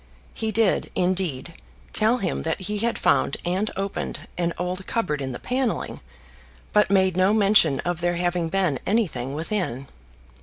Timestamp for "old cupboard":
4.57-5.21